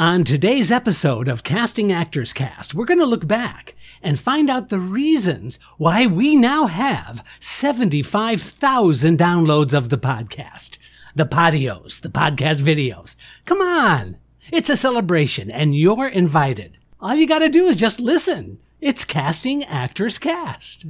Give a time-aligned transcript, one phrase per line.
[0.00, 4.70] On today's episode of Casting Actors Cast, we're going to look back and find out
[4.70, 10.78] the reasons why we now have 75,000 downloads of the podcast.
[11.14, 13.14] The podios, the podcast videos.
[13.44, 14.16] Come on!
[14.50, 16.78] It's a celebration and you're invited.
[16.98, 18.58] All you gotta do is just listen.
[18.80, 20.86] It's Casting Actors Cast.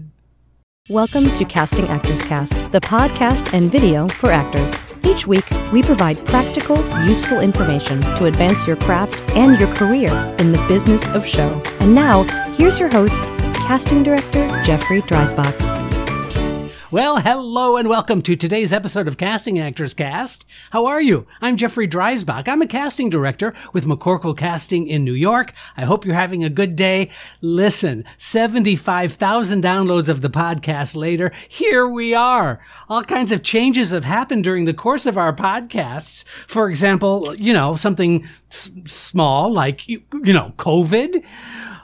[0.90, 4.92] Welcome to Casting Actors Cast, the podcast and video for actors.
[5.04, 10.50] Each week, we provide practical, useful information to advance your craft and your career in
[10.50, 11.62] the business of show.
[11.78, 12.24] And now,
[12.56, 13.22] here's your host,
[13.68, 15.79] casting director Jeffrey Dreisbach.
[16.92, 20.44] Well, hello and welcome to today's episode of Casting Actors Cast.
[20.70, 21.24] How are you?
[21.40, 22.48] I'm Jeffrey Dreisbach.
[22.48, 25.52] I'm a casting director with McCorkle Casting in New York.
[25.76, 27.10] I hope you're having a good day.
[27.42, 31.30] Listen, 75,000 downloads of the podcast later.
[31.48, 32.58] Here we are.
[32.88, 36.24] All kinds of changes have happened during the course of our podcasts.
[36.48, 41.22] For example, you know, something s- small like, you, you know, COVID.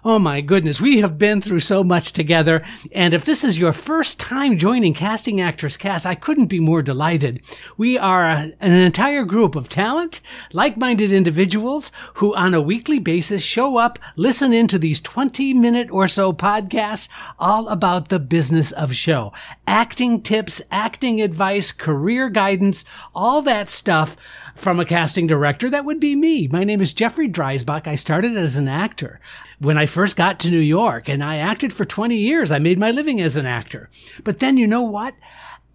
[0.09, 2.63] Oh my goodness, we have been through so much together.
[2.93, 6.81] And if this is your first time joining Casting Actors Cast, I couldn't be more
[6.81, 7.43] delighted.
[7.77, 10.21] We are a, an entire group of talent,
[10.53, 16.07] like-minded individuals who on a weekly basis show up, listen into these 20 minute or
[16.07, 17.09] so podcasts
[17.41, 19.33] all about the business of show.
[19.67, 24.17] Acting tips, acting advice, career guidance, all that stuff
[24.57, 25.71] from a casting director.
[25.71, 26.49] That would be me.
[26.49, 27.87] My name is Jeffrey Dreisbach.
[27.87, 29.21] I started as an actor
[29.59, 32.51] when I first got to New York and I acted for 20 years.
[32.51, 33.89] I made my living as an actor.
[34.25, 35.15] But then you know what?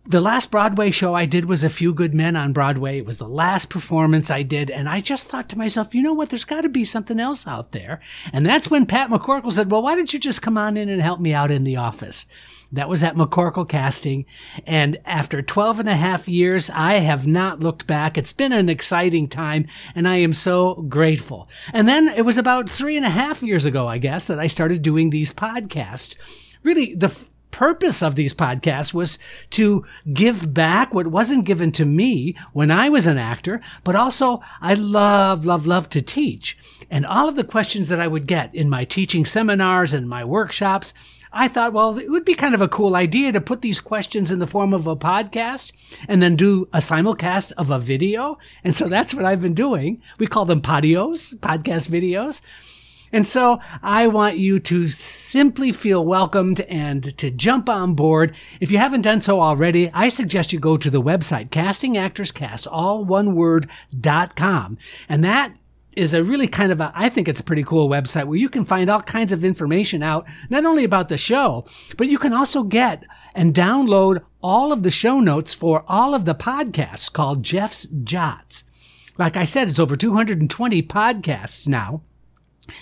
[0.04, 2.98] The last Broadway show I did was A Few Good Men on Broadway.
[2.98, 4.72] It was the last performance I did.
[4.72, 6.32] And I just thought to myself, you know what?
[6.32, 8.00] There's got to be something else out there.
[8.34, 11.02] And that's when Pat McCorkle said, well, why don't you just come on in and
[11.04, 12.26] help me out in the office?
[12.72, 14.26] That was at McCorkle Casting.
[14.66, 18.18] And after 12 and a half years, I have not looked back.
[18.18, 21.50] It's been an exciting time and I am so grateful.
[21.74, 24.48] And then it was about three and a half years ago, I guess, that I
[24.48, 26.16] started doing these podcasts.
[26.64, 27.16] Really, the
[27.52, 29.20] purpose of these podcasts was
[29.52, 34.42] to give back what wasn't given to me when I was an actor, but also
[34.62, 36.58] I love, love, love to teach.
[36.90, 40.24] And all of the questions that I would get in my teaching seminars and my
[40.24, 40.94] workshops,
[41.34, 44.32] I thought, well, it would be kind of a cool idea to put these questions
[44.32, 45.72] in the form of a podcast
[46.08, 48.38] and then do a simulcast of a video.
[48.64, 50.02] And so that's what I've been doing.
[50.18, 52.42] We call them podios, podcast videos.
[53.14, 58.38] And so I want you to simply feel welcomed and to jump on board.
[58.62, 62.32] If you haven't done so already, I suggest you go to the website, Casting Actors
[62.32, 63.70] Cast, all one word,
[64.00, 64.78] dot com.
[65.10, 65.54] And that
[65.96, 68.50] is a really kind of a, I think it's a pretty cool website where you
[68.50, 71.66] can find all kinds of information out, not only about the show,
[71.98, 73.04] but you can also get
[73.36, 78.64] and download all of the show notes for all of the podcasts called Jeff's Jots.
[79.18, 82.02] Like I said, it's over 220 podcasts now.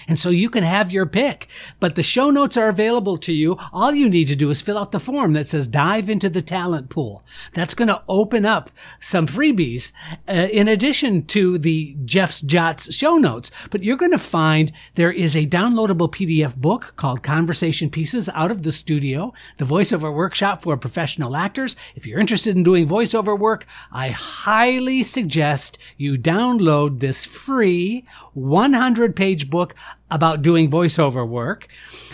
[0.08, 1.48] And so you can have your pick,
[1.80, 3.58] but the show notes are available to you.
[3.72, 6.42] All you need to do is fill out the form that says dive into the
[6.42, 7.24] talent pool.
[7.54, 9.92] That's going to open up some freebies
[10.28, 13.52] uh, in addition to the Jeff's Jots show notes.
[13.72, 18.52] But you're going to find there is a downloadable PDF book called Conversation Pieces Out
[18.52, 21.76] of the Studio, the voiceover workshop for professional actors.
[21.96, 29.16] If you're interested in doing voiceover work, I highly suggest you download this free 100
[29.16, 31.68] page book book about doing voiceover work.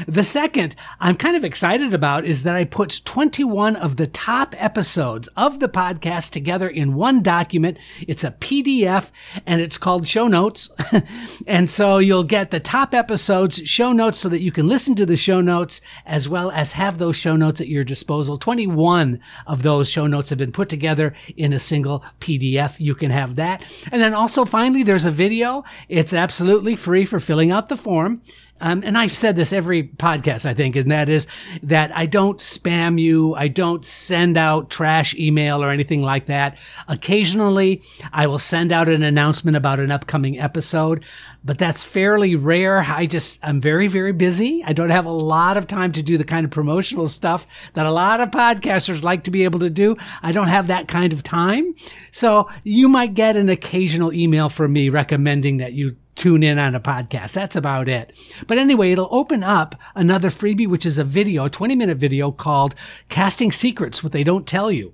[0.07, 4.53] The second I'm kind of excited about is that I put 21 of the top
[4.57, 7.77] episodes of the podcast together in one document.
[8.07, 9.11] It's a PDF
[9.45, 10.69] and it's called show notes.
[11.47, 15.05] and so you'll get the top episodes, show notes so that you can listen to
[15.05, 18.37] the show notes as well as have those show notes at your disposal.
[18.37, 22.79] 21 of those show notes have been put together in a single PDF.
[22.79, 23.63] You can have that.
[23.91, 25.63] And then also finally, there's a video.
[25.87, 28.19] It's absolutely free for filling out the form.
[28.61, 31.27] Um, and I've said this every podcast, I think, and that is
[31.61, 33.35] that I don't spam you.
[33.35, 36.57] I don't send out trash email or anything like that.
[36.87, 41.03] Occasionally, I will send out an announcement about an upcoming episode,
[41.43, 42.79] but that's fairly rare.
[42.79, 44.63] I just, I'm very, very busy.
[44.65, 47.85] I don't have a lot of time to do the kind of promotional stuff that
[47.85, 49.95] a lot of podcasters like to be able to do.
[50.23, 51.75] I don't have that kind of time.
[52.11, 56.75] So you might get an occasional email from me recommending that you tune in on
[56.75, 57.33] a podcast.
[57.33, 58.17] That's about it.
[58.47, 62.31] But anyway, it'll open up another freebie, which is a video, a 20 minute video
[62.31, 62.75] called
[63.09, 64.93] Casting Secrets, What They Don't Tell You.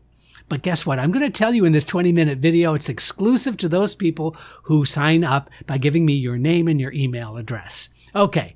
[0.50, 1.00] But guess what?
[1.00, 4.36] I'm going to tell you in this 20 minute video, it's exclusive to those people
[4.64, 7.88] who sign up by giving me your name and your email address.
[8.14, 8.56] Okay.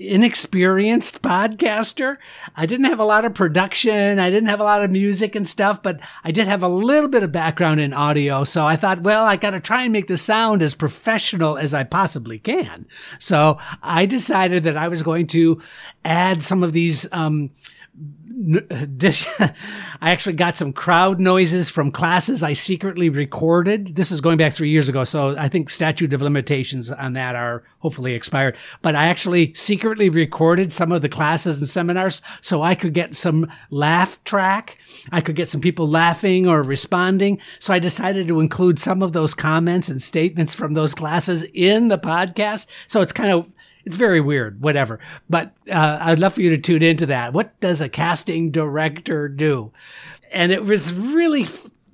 [0.00, 2.16] inexperienced podcaster.
[2.56, 4.18] I didn't have a lot of production.
[4.18, 7.08] I didn't have a lot of music and stuff, but I did have a little
[7.08, 8.44] bit of background in audio.
[8.44, 11.74] So I thought, well, I got to try and make the sound as professional as
[11.74, 12.86] I possibly can.
[13.18, 15.60] So I decided that I was going to
[16.04, 17.50] add some of these, um,
[18.42, 19.52] I
[20.00, 23.96] actually got some crowd noises from classes I secretly recorded.
[23.96, 27.36] This is going back three years ago, so I think statute of limitations on that
[27.36, 28.56] are hopefully expired.
[28.80, 33.14] But I actually secretly recorded some of the classes and seminars so I could get
[33.14, 34.78] some laugh track.
[35.12, 37.40] I could get some people laughing or responding.
[37.58, 41.88] So I decided to include some of those comments and statements from those classes in
[41.88, 42.66] the podcast.
[42.86, 43.46] So it's kind of
[43.84, 45.00] it's very weird, whatever.
[45.28, 47.32] But uh, I'd love for you to tune into that.
[47.32, 49.72] What does a casting director do?
[50.30, 51.46] And it was really,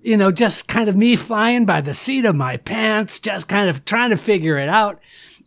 [0.03, 3.71] you know, just kind of me flying by the seat of my pants, just kind
[3.71, 5.01] of trying to figure it out.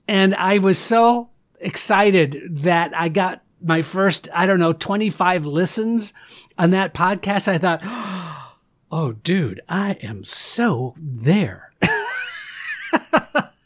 [0.07, 6.13] And I was so excited that I got my first, I don't know, 25 listens
[6.57, 7.47] on that podcast.
[7.47, 7.81] I thought,
[8.91, 11.69] oh, dude, I am so there.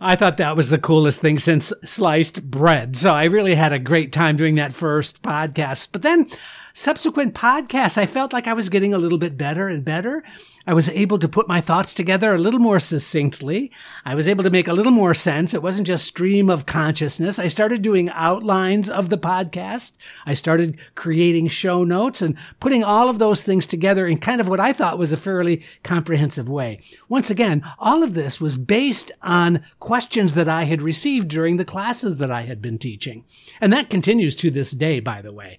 [0.00, 2.96] I thought that was the coolest thing since sliced bread.
[2.96, 5.88] So I really had a great time doing that first podcast.
[5.92, 6.26] But then
[6.72, 10.22] subsequent podcasts, I felt like I was getting a little bit better and better.
[10.66, 13.72] I was able to put my thoughts together a little more succinctly.
[14.04, 15.54] I was able to make a little more sense.
[15.54, 17.38] It wasn't just stream of consciousness.
[17.38, 19.92] I started doing outlines of the podcast.
[20.26, 24.48] I started creating show notes and putting all of those things together in kind of
[24.48, 26.78] what I thought was a fairly comprehensive way.
[27.08, 31.64] Once again, all of this was based on questions that I had received during the
[31.64, 33.24] classes that I had been teaching.
[33.60, 35.58] And that continues to this day, by the way.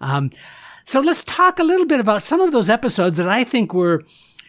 [0.00, 0.30] Um,
[0.84, 4.02] so let's talk a little bit about some of those episodes that I think were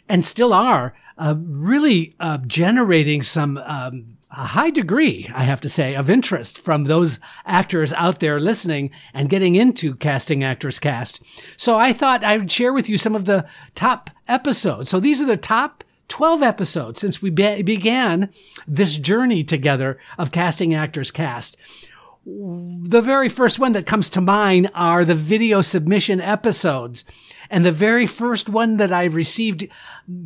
[0.09, 5.69] and still are uh, really uh, generating some um, a high degree, I have to
[5.69, 11.23] say, of interest from those actors out there listening and getting into Casting Actors Cast.
[11.55, 14.89] So I thought I would share with you some of the top episodes.
[14.89, 15.83] So these are the top
[16.13, 18.29] 12 episodes since we be- began
[18.67, 21.58] this journey together of Casting Actors Cast.
[22.24, 27.03] the very first one that comes to mind are the video submission episodes.
[27.50, 29.67] And the very first one that I received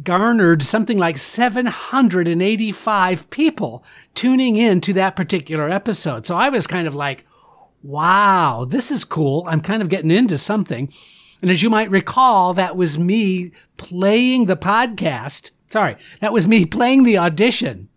[0.04, 6.26] garnered something like 785 people tuning in to that particular episode.
[6.26, 7.26] So I was kind of like,
[7.82, 9.46] wow, this is cool.
[9.48, 10.92] I'm kind of getting into something.
[11.42, 15.52] And as you might recall, that was me playing the podcast.
[15.72, 17.90] Sorry, that was me playing the audition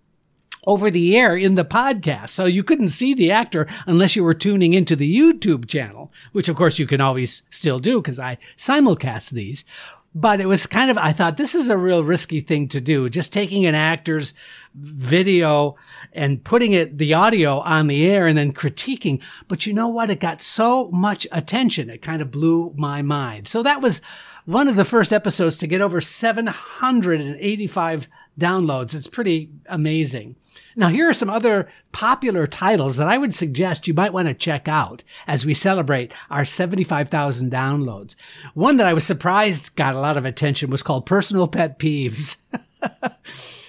[0.66, 2.30] over the air in the podcast.
[2.30, 6.48] So you couldn't see the actor unless you were tuning into the YouTube channel, which
[6.48, 9.64] of course you can always still do because I simulcast these.
[10.12, 13.08] But it was kind of, I thought this is a real risky thing to do.
[13.08, 14.34] Just taking an actor's
[14.74, 15.76] video
[16.12, 19.22] and putting it, the audio on the air and then critiquing.
[19.46, 20.10] But you know what?
[20.10, 21.88] It got so much attention.
[21.88, 23.46] It kind of blew my mind.
[23.46, 24.02] So that was
[24.44, 28.94] one of the first episodes to get over 785 downloads.
[28.94, 30.36] It's pretty amazing.
[30.76, 34.34] Now, here are some other popular titles that I would suggest you might want to
[34.34, 38.16] check out as we celebrate our 75,000 downloads.
[38.54, 42.38] One that I was surprised got a lot of attention was called Personal Pet Peeves.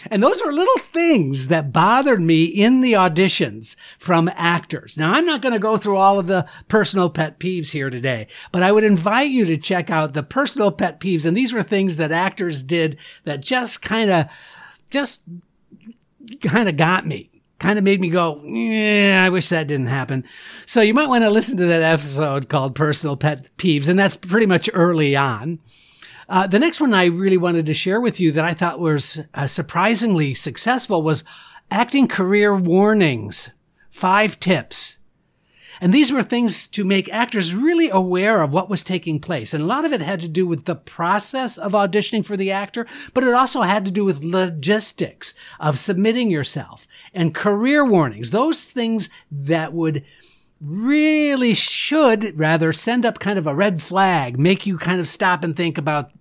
[0.09, 4.97] And those were little things that bothered me in the auditions from actors.
[4.97, 8.27] Now, I'm not going to go through all of the personal pet peeves here today,
[8.51, 11.25] but I would invite you to check out the personal pet peeves.
[11.25, 14.25] And these were things that actors did that just kind of,
[14.89, 15.21] just
[16.41, 20.25] kind of got me kind of made me go, yeah, I wish that didn't happen.
[20.65, 24.15] So you might want to listen to that episode called Personal Pet Peeves, and that's
[24.15, 25.59] pretty much early on.
[26.31, 29.19] Uh, the next one I really wanted to share with you that I thought was
[29.33, 31.25] uh, surprisingly successful was
[31.69, 33.49] acting career warnings.
[33.89, 34.97] Five tips.
[35.81, 39.53] And these were things to make actors really aware of what was taking place.
[39.53, 42.49] And a lot of it had to do with the process of auditioning for the
[42.51, 48.29] actor, but it also had to do with logistics of submitting yourself and career warnings.
[48.29, 50.05] Those things that would
[50.61, 55.43] really should rather send up kind of a red flag, make you kind of stop
[55.43, 56.11] and think about,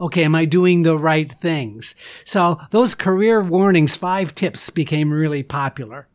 [0.00, 1.94] okay, am I doing the right things?
[2.24, 6.06] So those career warnings, five tips became really popular.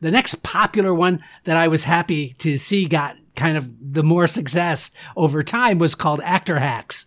[0.00, 4.26] The next popular one that I was happy to see got kind of the more
[4.26, 7.06] success over time was called actor hacks.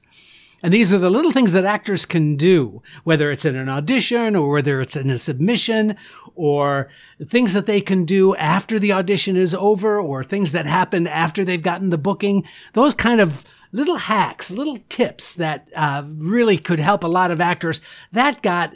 [0.66, 4.36] And these are the little things that actors can do, whether it's in an audition
[4.36, 5.96] or whether it's in a submission
[6.34, 6.90] or
[7.28, 11.46] things that they can do after the audition is over or things that happen after
[11.46, 12.48] they've gotten the booking.
[12.74, 13.44] Those kind of
[13.74, 17.80] little hacks, little tips that uh, really could help a lot of actors.
[18.14, 18.76] That got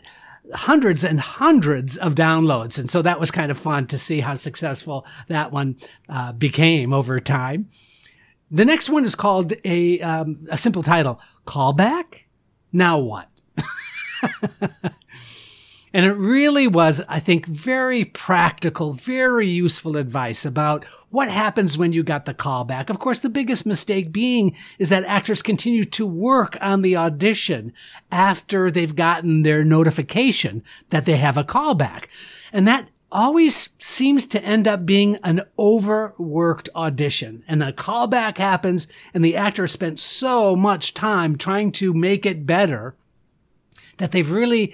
[0.53, 2.77] hundreds and hundreds of downloads.
[2.77, 5.75] And so that was kind of fun to see how successful that one
[6.07, 7.67] uh, became over time.
[8.51, 11.19] The next one is called a, um, a simple title,
[11.49, 12.25] Callback?
[12.71, 13.27] Now what?
[15.91, 21.91] and it really was, I think, very practical, very useful advice about what happens when
[21.91, 22.91] you got the callback.
[22.91, 27.73] Of course, the biggest mistake being is that actors continue to work on the audition
[28.11, 32.09] after they've gotten their notification that they have a callback.
[32.53, 37.43] And that always seems to end up being an overworked audition.
[37.47, 42.45] And the callback happens and the actor spent so much time trying to make it
[42.45, 42.95] better
[43.97, 44.73] that they've really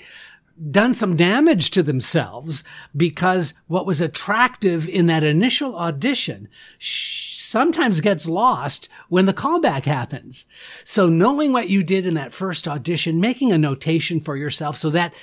[0.71, 2.63] done some damage to themselves
[2.95, 6.47] because what was attractive in that initial audition
[6.79, 10.45] sometimes gets lost when the callback happens.
[10.85, 14.89] So knowing what you did in that first audition, making a notation for yourself so
[14.91, 15.13] that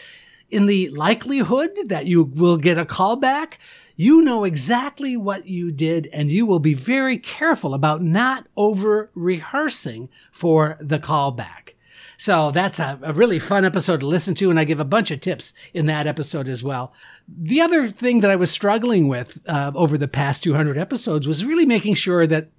[0.53, 3.59] in the likelihood that you will get a call back,
[3.97, 9.11] you know exactly what you did and you will be very careful about not over
[9.15, 11.75] rehearsing for the callback.
[12.19, 15.11] So that's a, a, really fun episode to listen to, and I give a bunch
[15.11, 16.95] of tips in that episode as well.
[17.27, 21.45] The other thing that I was struggling with uh, over the past 200 episodes was
[21.45, 22.51] really making sure that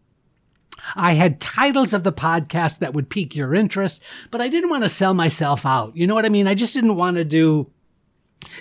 [0.95, 4.83] I had titles of the podcast that would pique your interest, but I didn't want
[4.83, 5.95] to sell myself out.
[5.95, 6.47] You know what I mean?
[6.47, 7.71] I just didn't want to do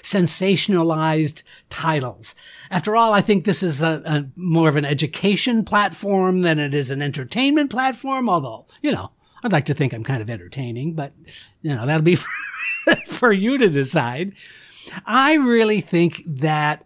[0.03, 2.35] sensationalized titles.
[2.71, 6.75] After all, I think this is a, a, more of an education platform than it
[6.75, 9.11] is an entertainment platform, although, you know,
[9.43, 11.13] I'd like to think I'm kind of entertaining, but,
[11.63, 12.17] you know, that'll be
[12.85, 14.35] for, for you to decide.
[15.07, 16.85] I really think that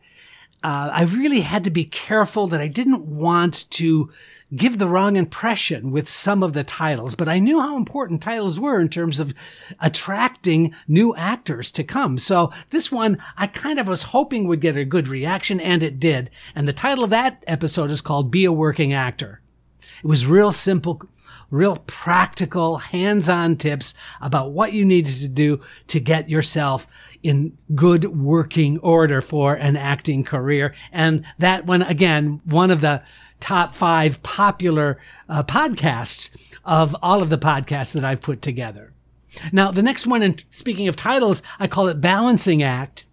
[0.65, 4.11] uh, I really had to be careful that I didn't want to
[4.55, 8.61] give the wrong impression with some of the titles, but I knew how important titles
[8.61, 9.35] were in terms of
[9.81, 12.19] attracting new actors to come.
[12.19, 15.99] So this one, I kind of was hoping would get a good reaction, and it
[15.99, 16.31] did.
[16.55, 19.41] And the title of that episode is called Be a Working Actor.
[20.03, 21.03] It was real simple
[21.51, 26.87] real practical, hands-on tips about what you needed to do to get yourself
[27.23, 30.75] in good working order for an acting career.
[30.93, 33.03] And that one, again, one of the
[33.41, 38.93] top five popular uh, podcasts of all of the podcasts that I've put together.
[39.53, 43.05] Now, the next one, and speaking of titles, I call it Balancing Act.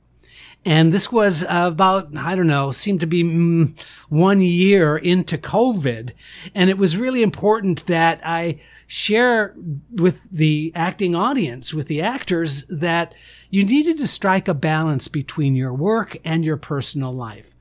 [0.65, 3.77] And this was about, I don't know, seemed to be mm,
[4.07, 6.11] one year into COVID.
[6.55, 9.53] And it was really important that I share
[9.91, 13.13] with the acting audience, with the actors, that
[13.49, 17.52] you needed to strike a balance between your work and your personal life.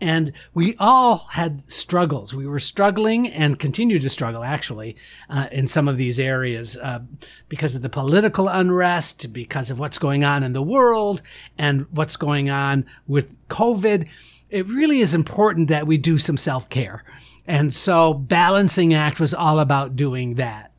[0.00, 2.34] And we all had struggles.
[2.34, 4.96] We were struggling and continue to struggle, actually,
[5.30, 7.00] uh, in some of these areas uh,
[7.48, 11.22] because of the political unrest, because of what's going on in the world,
[11.56, 14.06] and what's going on with COVID.
[14.50, 17.02] It really is important that we do some self care.
[17.46, 20.72] And so, Balancing Act was all about doing that.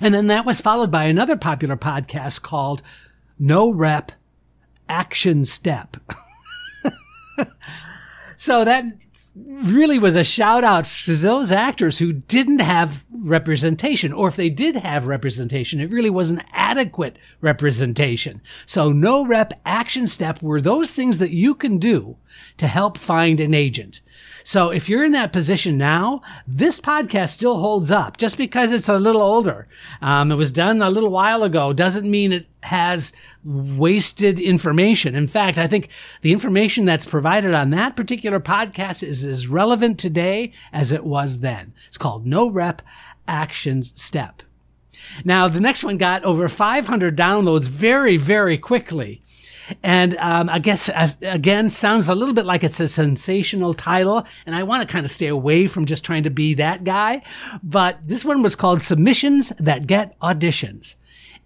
[0.00, 2.82] And then that was followed by another popular podcast called
[3.38, 4.12] No Rep
[4.88, 5.96] Action Step.
[8.38, 8.84] So that
[9.34, 14.48] really was a shout out to those actors who didn't have representation, or if they
[14.48, 18.40] did have representation, it really wasn't adequate representation.
[18.64, 22.16] So no rep action step were those things that you can do
[22.58, 24.00] to help find an agent.
[24.48, 28.16] So if you're in that position now, this podcast still holds up.
[28.16, 29.66] Just because it's a little older,
[30.00, 33.12] um, it was done a little while ago, doesn't mean it has
[33.44, 35.14] wasted information.
[35.14, 35.90] In fact, I think
[36.22, 41.40] the information that's provided on that particular podcast is as relevant today as it was
[41.40, 41.74] then.
[41.88, 42.80] It's called No Rep
[43.28, 44.42] Action Step.
[45.26, 49.20] Now, the next one got over 500 downloads very, very quickly.
[49.82, 54.26] And um, I guess, uh, again, sounds a little bit like it's a sensational title.
[54.46, 57.22] And I want to kind of stay away from just trying to be that guy.
[57.62, 60.96] But this one was called Submissions That Get Auditions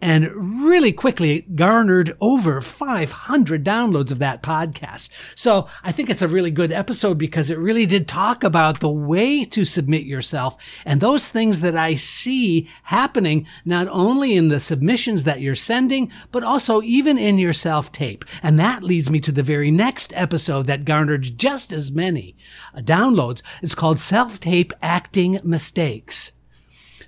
[0.02, 0.28] and
[0.64, 5.08] really quickly garnered over 500 downloads of that podcast.
[5.36, 8.90] So I think it's a really good episode because it really did talk about the
[8.90, 14.58] way to submit yourself and those things that I see happening not only in the
[14.58, 18.24] submissions that you're sending, but also even in your self tape.
[18.42, 22.36] And that leads me to the very next episode that garnered just as many
[22.74, 23.42] uh, downloads.
[23.62, 26.32] It's called Self Tape Acting Mistakes.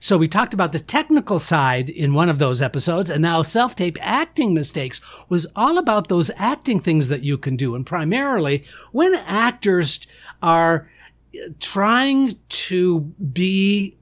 [0.04, 3.74] So we talked about the technical side in one of those episodes, and now self
[3.74, 7.74] tape acting mistakes was all about those acting things that you can do.
[7.74, 10.00] And primarily when actors
[10.42, 10.90] are
[11.34, 13.96] uh, trying to be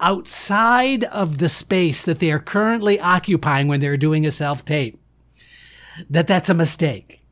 [0.00, 5.00] outside of the space that they are currently occupying when they're doing a self tape,
[6.10, 7.22] that that's a mistake.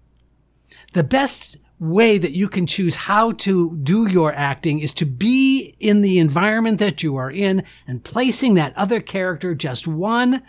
[0.95, 5.46] The best way that you can choose how to do your acting is to be
[5.81, 10.43] in the environment that you are in and placing that other character just one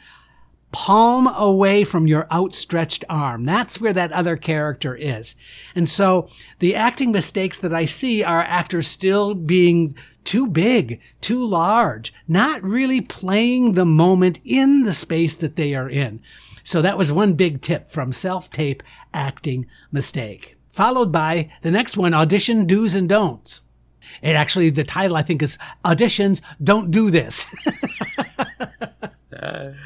[0.71, 3.45] palm away from your outstretched arm.
[3.45, 5.35] That's where that other character is.
[5.75, 6.27] And so
[6.59, 12.61] the acting mistakes that I see are actors still being too big, too large, not
[12.61, 16.19] really playing the moment in the space that they are in.
[16.65, 22.13] So that was one big tip from self-tape acting mistake followed by the next one,
[22.13, 23.61] audition do's and don'ts.
[24.21, 27.45] It actually, the title I think is auditions don't do this.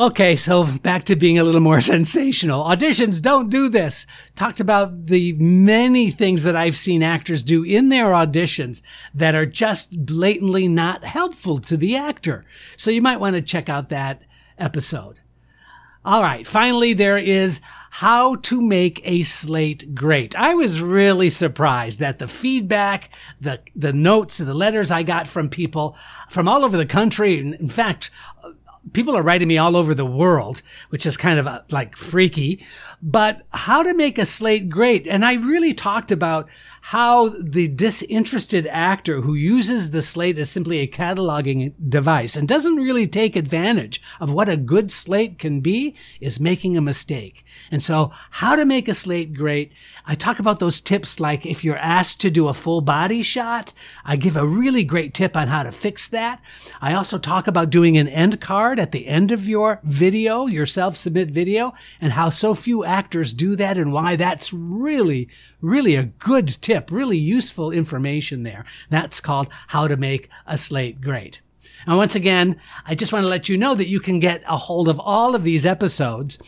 [0.00, 2.64] okay, so back to being a little more sensational.
[2.64, 4.06] Auditions don't do this.
[4.36, 8.82] Talked about the many things that I've seen actors do in their auditions
[9.14, 12.42] that are just blatantly not helpful to the actor.
[12.76, 14.22] So you might want to check out that
[14.58, 15.20] episode.
[16.04, 16.46] All right.
[16.46, 20.36] Finally, there is how to make a slate great.
[20.36, 25.48] I was really surprised that the feedback, the, the notes, the letters I got from
[25.48, 25.96] people
[26.28, 27.38] from all over the country.
[27.38, 28.10] In fact,
[28.92, 31.96] people are writing me all over the world, which is kind of a, uh, like
[31.96, 32.64] freaky,
[33.02, 35.06] but how to make a slate great.
[35.06, 36.48] And I really talked about
[36.80, 42.76] how the disinterested actor who uses the slate as simply a cataloging device and doesn't
[42.76, 47.44] really take advantage of what a good slate can be is making a mistake.
[47.70, 49.72] And so how to make a slate great.
[50.06, 53.72] I talk about those tips like if you're asked to do a full body shot,
[54.04, 56.40] I give a really great tip on how to fix that.
[56.80, 60.66] I also talk about doing an end card at the end of your video, your
[60.66, 65.28] self submit video, and how so few actors do that and why that's really,
[65.60, 68.64] really a good tip, really useful information there.
[68.88, 71.40] That's called How to Make a Slate Great.
[71.86, 74.56] And once again, I just want to let you know that you can get a
[74.56, 76.38] hold of all of these episodes.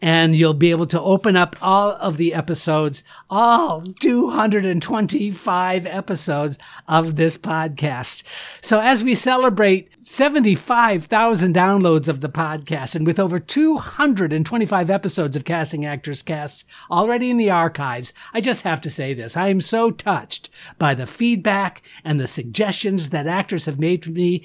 [0.00, 6.58] and you'll be able to open up all of the episodes, all 225 episodes
[6.88, 8.24] of this podcast.
[8.60, 15.44] So as we celebrate 75,000 downloads of the podcast and with over 225 episodes of
[15.44, 19.36] Casting Actors Cast already in the archives, I just have to say this.
[19.36, 24.10] I am so touched by the feedback and the suggestions that actors have made to
[24.10, 24.42] me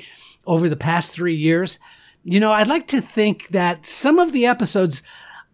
[0.47, 1.77] over the past three years.
[2.23, 5.03] You know, I'd like to think that some of the episodes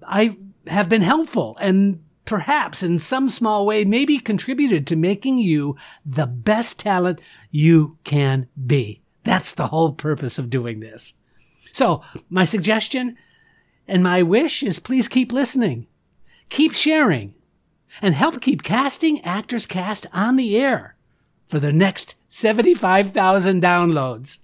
[0.07, 5.75] I have been helpful and perhaps in some small way maybe contributed to making you
[6.05, 7.19] the best talent
[7.51, 9.01] you can be.
[9.23, 11.13] That's the whole purpose of doing this.
[11.71, 13.17] So, my suggestion
[13.87, 15.87] and my wish is please keep listening,
[16.49, 17.33] keep sharing,
[18.01, 20.95] and help keep Casting Actors Cast on the air
[21.47, 24.39] for the next 75,000 downloads.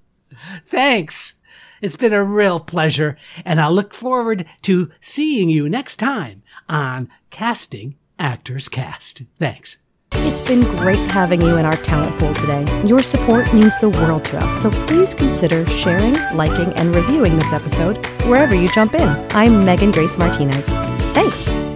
[0.68, 1.36] Thanks.
[1.82, 3.16] It's been a real pleasure,
[3.46, 9.24] and I look forward to seeing you next time on Casting Actors Cast.
[9.40, 9.78] Thanks.
[10.12, 12.66] It's been great having you in our talent pool today.
[12.86, 17.54] Your support means the world to us, so please consider sharing, liking, and reviewing this
[17.54, 19.08] episode wherever you jump in.
[19.32, 20.76] I'm Megan Grace Martinez.
[21.14, 21.69] Thanks.